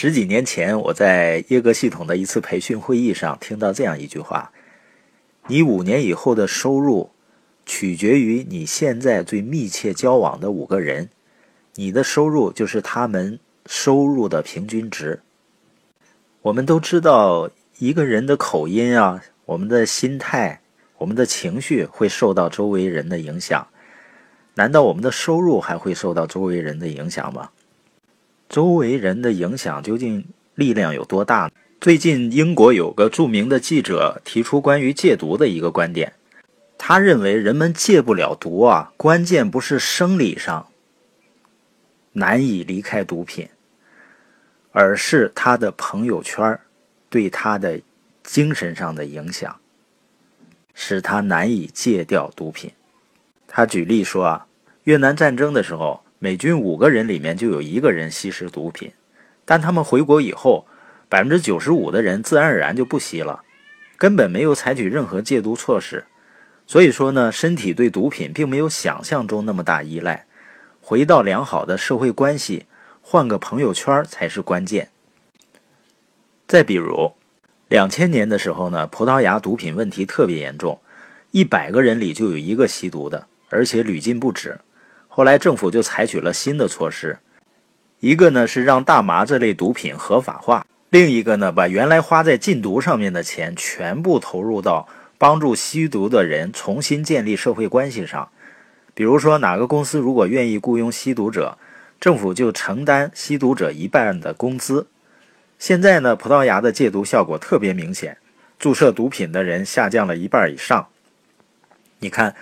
[0.00, 4.52] 十几年前，我在耶格系统的一次培训会议上听到这样一句话
[5.48, 7.10] ：“你五年以后的收入，
[7.66, 11.08] 取决于你现在最密切交往的五个人，
[11.74, 15.20] 你的收入就是他们收入的平均值。”
[16.42, 20.60] 我们都知道，一个人的口音啊，我们的心态、
[20.98, 23.66] 我们的情绪会受到周围人的影响。
[24.54, 27.50] 难道我们的收入还会受到周围人的影响吗？
[28.48, 31.50] 周围人的影响究竟力量有多大呢？
[31.80, 36.14] 最近，英国有个著名的记者提出关于戒毒的一个观点。
[36.78, 40.66] 他认为，人们戒不了毒啊，关键不是生理上
[42.12, 43.48] 难以离开毒品，
[44.72, 46.58] 而是他的朋友圈
[47.10, 47.80] 对他的
[48.22, 49.60] 精神上的影响，
[50.72, 52.72] 使他难以戒掉毒品。
[53.46, 54.46] 他举例说啊，
[54.84, 56.02] 越南战争的时候。
[56.18, 58.92] 美军五个人里面就有一个人吸食毒品，
[59.44, 60.66] 但他们回国以后，
[61.08, 63.42] 百分之九十五的人自然而然就不吸了，
[63.96, 66.04] 根本没有采取任何戒毒措施。
[66.66, 70.26] 所以说呢，身体对毒品并没有想象中那么大依赖。
[70.80, 72.66] 回到良好的社会关系，
[73.00, 74.90] 换个朋友圈才是关键。
[76.46, 77.12] 再比如，
[77.68, 80.80] 两千年的时候呢，葡萄牙毒品问题特别严重，
[81.30, 84.58] 一百个人里就有一个吸毒的，而且屡禁不止。
[85.18, 87.18] 后来政府就采取了新的措施，
[87.98, 98.28] 一个呢是让大麻这类毒品合法化，另一个呢把原来花在禁毒上面的钱全部投入到帮助吸毒的人重新建立社会关系上。
[98.94, 101.58] 比如说，哪个公司如果愿意雇佣吸毒者，
[101.98, 104.86] 政府就承担吸毒者一半的工资。
[105.58, 108.18] 现在呢，葡萄牙的戒毒效果特别明显，
[108.56, 110.86] 注射毒品的人下降了一半以上。
[111.98, 112.36] 你看。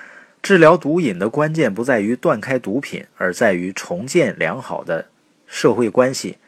[0.46, 5.08] 治疗毒瘾的关键不在于断开毒品，而在于重建良好的
[5.44, 6.38] 社会关系。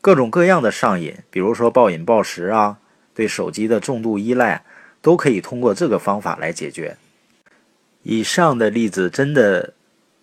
[0.00, 2.78] 各种各样的上瘾，比如说暴饮暴食啊，
[3.12, 4.64] 对手机的重度依赖，
[5.02, 6.96] 都可以通过这个方法来解决。
[8.04, 9.74] 以上的例子真的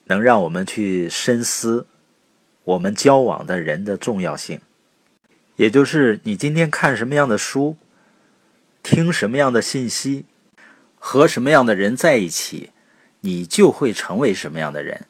[0.06, 1.86] 能让我们去深思
[2.64, 4.60] 我们交往的人的重要性，
[5.58, 7.78] 也就是你今天看什么样的书，
[8.82, 10.26] 听什么样的信息，
[10.98, 12.72] 和什么样的人在一起。
[13.26, 15.06] 你就会成为什么样的人。